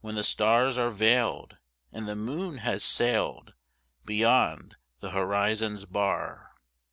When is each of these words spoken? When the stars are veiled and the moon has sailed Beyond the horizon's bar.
When 0.00 0.16
the 0.16 0.24
stars 0.24 0.76
are 0.76 0.90
veiled 0.90 1.58
and 1.92 2.08
the 2.08 2.16
moon 2.16 2.58
has 2.58 2.82
sailed 2.82 3.54
Beyond 4.04 4.74
the 4.98 5.10
horizon's 5.10 5.84
bar. 5.84 6.54